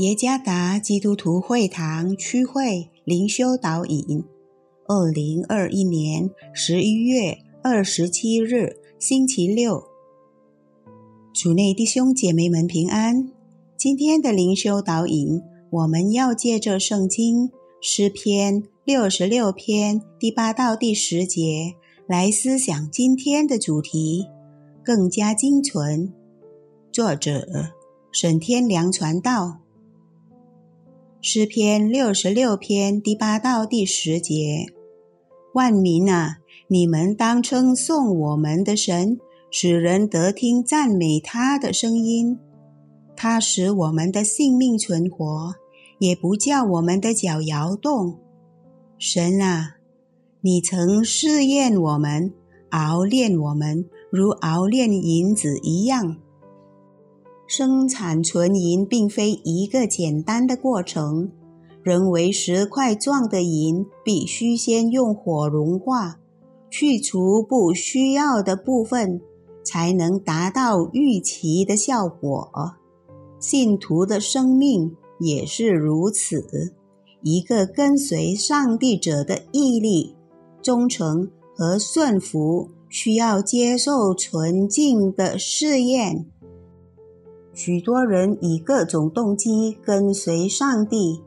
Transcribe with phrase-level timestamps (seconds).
[0.00, 4.24] 耶加达基督徒会堂区会灵修导引，
[4.88, 9.84] 二零二一年十一月二十七日，星期六。
[11.34, 13.30] 主内弟兄姐妹们平安。
[13.76, 17.50] 今天的灵修导引，我们要借着圣经
[17.82, 21.74] 诗篇六十六篇第八到第十节
[22.06, 24.24] 来思想今天的主题，
[24.82, 26.10] 更加精纯。
[26.90, 27.46] 作者
[28.10, 29.58] 沈天良传道。
[31.22, 34.64] 诗篇六十六篇第八到第十节：
[35.52, 36.38] 万民啊，
[36.68, 39.20] 你们当称颂我们的神，
[39.50, 42.38] 使人得听赞美他的声音。
[43.14, 45.52] 他使我们的性命存活，
[45.98, 48.18] 也不叫我们的脚摇动。
[48.98, 49.76] 神啊，
[50.40, 52.32] 你曾试验我们，
[52.70, 56.16] 熬炼我们，如熬炼银子一样。
[57.50, 61.32] 生产纯银并非一个简单的过程。
[61.82, 66.20] 人为石块状的银，必须先用火融化，
[66.70, 69.20] 去除不需要的部分，
[69.64, 72.48] 才能达到预期的效果。
[73.40, 76.72] 信徒的生命也是如此。
[77.24, 80.14] 一个跟随上帝者的毅力、
[80.62, 86.26] 忠诚和顺服，需要接受纯净的试验。
[87.52, 91.22] 许多人以各种动机跟随上帝，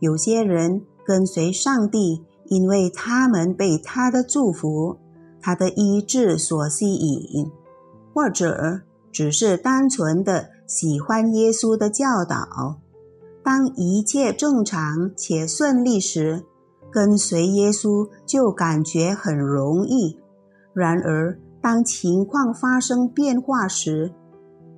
[0.00, 4.96] 有些人跟随上帝，因为他们被他的祝福、
[5.40, 7.50] 他的医治所吸引，
[8.14, 8.80] 或者
[9.12, 12.78] 只是单纯的喜欢耶稣的教导。
[13.44, 16.44] 当一切正常且顺利时，
[16.90, 20.18] 跟随耶稣就感觉很容易。
[20.74, 24.12] 然而，当情况发生变化时，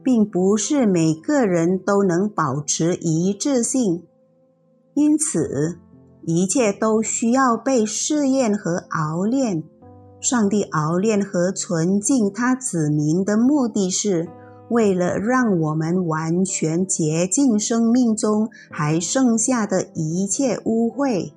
[0.02, 4.04] 并不是每个人都能保持一致性，
[4.94, 5.78] 因此
[6.24, 9.62] 一切都需要被试验和熬炼。
[10.20, 14.28] 上帝熬炼和纯净他子民的目的是
[14.68, 21.32] 为了让我们完全洁净生命中还剩下的一切污秽。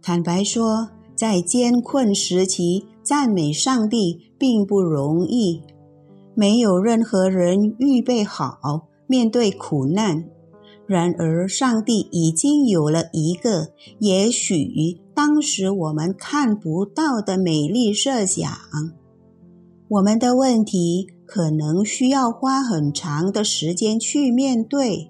[0.00, 5.62] 坦白说，在艰困时期赞美上帝并不容易。
[6.38, 10.24] 没有任何人预备好面对苦难，
[10.86, 18.48] 然而上帝已经有了一个也许当时我们看不到的美丽设想。
[19.88, 25.08] 我们的问题可能需要花很长的时间去面对，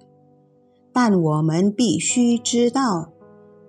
[0.95, 3.11] 但我们必须知道，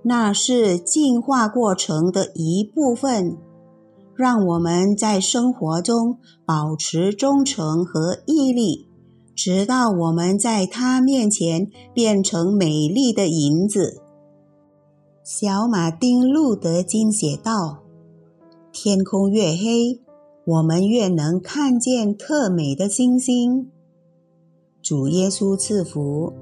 [0.03, 3.37] 那是进化过程的一部分。
[4.19, 8.85] 让我们在生活中保持忠诚和毅力，
[9.33, 14.01] 直到我们在他面前变成美丽的银子。
[15.23, 17.79] 小马丁·路德·金写道
[18.73, 20.01] ：“天空越黑，
[20.43, 23.71] 我们越能看见特美的星星。”
[24.83, 26.33] 主耶稣赐福。